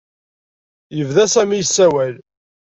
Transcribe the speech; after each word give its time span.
Yebda 0.97 1.25
Sami 1.33 1.57
yessawal. 1.57 2.13